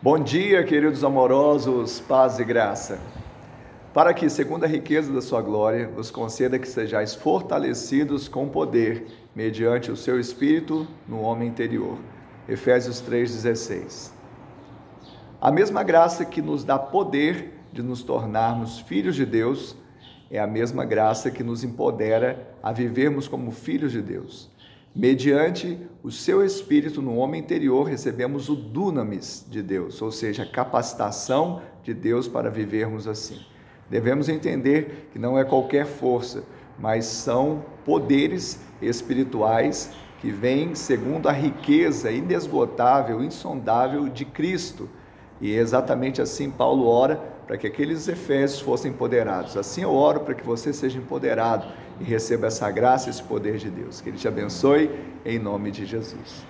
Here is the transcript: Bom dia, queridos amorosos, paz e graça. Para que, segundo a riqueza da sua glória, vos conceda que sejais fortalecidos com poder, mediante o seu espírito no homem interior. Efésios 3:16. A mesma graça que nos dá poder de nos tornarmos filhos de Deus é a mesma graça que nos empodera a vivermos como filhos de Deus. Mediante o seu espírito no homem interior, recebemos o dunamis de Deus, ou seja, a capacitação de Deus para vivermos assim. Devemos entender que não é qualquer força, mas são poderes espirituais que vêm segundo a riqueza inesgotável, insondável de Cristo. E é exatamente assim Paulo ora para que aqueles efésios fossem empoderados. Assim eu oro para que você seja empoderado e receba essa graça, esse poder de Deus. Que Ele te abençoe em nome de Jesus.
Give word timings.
Bom 0.00 0.16
dia, 0.16 0.62
queridos 0.62 1.02
amorosos, 1.02 1.98
paz 1.98 2.38
e 2.38 2.44
graça. 2.44 3.00
Para 3.92 4.14
que, 4.14 4.30
segundo 4.30 4.62
a 4.62 4.68
riqueza 4.68 5.12
da 5.12 5.20
sua 5.20 5.42
glória, 5.42 5.88
vos 5.88 6.08
conceda 6.08 6.56
que 6.56 6.68
sejais 6.68 7.16
fortalecidos 7.16 8.28
com 8.28 8.48
poder, 8.48 9.08
mediante 9.34 9.90
o 9.90 9.96
seu 9.96 10.20
espírito 10.20 10.86
no 11.08 11.20
homem 11.22 11.48
interior. 11.48 11.98
Efésios 12.48 13.00
3:16. 13.00 14.12
A 15.40 15.50
mesma 15.50 15.82
graça 15.82 16.24
que 16.24 16.40
nos 16.40 16.62
dá 16.62 16.78
poder 16.78 17.54
de 17.72 17.82
nos 17.82 18.04
tornarmos 18.04 18.78
filhos 18.78 19.16
de 19.16 19.26
Deus 19.26 19.74
é 20.30 20.38
a 20.38 20.46
mesma 20.46 20.84
graça 20.84 21.28
que 21.28 21.42
nos 21.42 21.64
empodera 21.64 22.54
a 22.62 22.70
vivermos 22.70 23.26
como 23.26 23.50
filhos 23.50 23.90
de 23.90 24.00
Deus. 24.00 24.48
Mediante 24.94 25.78
o 26.02 26.10
seu 26.10 26.44
espírito 26.44 27.02
no 27.02 27.16
homem 27.16 27.40
interior, 27.40 27.84
recebemos 27.84 28.48
o 28.48 28.56
dunamis 28.56 29.44
de 29.48 29.62
Deus, 29.62 30.00
ou 30.00 30.10
seja, 30.10 30.42
a 30.42 30.50
capacitação 30.50 31.62
de 31.82 31.94
Deus 31.94 32.26
para 32.26 32.50
vivermos 32.50 33.06
assim. 33.06 33.38
Devemos 33.90 34.28
entender 34.28 35.08
que 35.12 35.18
não 35.18 35.38
é 35.38 35.44
qualquer 35.44 35.86
força, 35.86 36.44
mas 36.78 37.04
são 37.06 37.64
poderes 37.84 38.60
espirituais 38.80 39.90
que 40.20 40.30
vêm 40.30 40.74
segundo 40.74 41.28
a 41.28 41.32
riqueza 41.32 42.10
inesgotável, 42.10 43.22
insondável 43.22 44.08
de 44.08 44.24
Cristo. 44.24 44.88
E 45.40 45.54
é 45.54 45.58
exatamente 45.58 46.20
assim 46.20 46.50
Paulo 46.50 46.86
ora 46.86 47.16
para 47.46 47.56
que 47.56 47.66
aqueles 47.66 48.08
efésios 48.08 48.60
fossem 48.60 48.90
empoderados. 48.90 49.56
Assim 49.56 49.82
eu 49.82 49.94
oro 49.94 50.20
para 50.20 50.34
que 50.34 50.44
você 50.44 50.72
seja 50.72 50.98
empoderado 50.98 51.66
e 52.00 52.04
receba 52.04 52.48
essa 52.48 52.70
graça, 52.70 53.08
esse 53.08 53.22
poder 53.22 53.56
de 53.56 53.70
Deus. 53.70 54.00
Que 54.00 54.10
Ele 54.10 54.18
te 54.18 54.28
abençoe 54.28 54.90
em 55.24 55.38
nome 55.38 55.70
de 55.70 55.86
Jesus. 55.86 56.44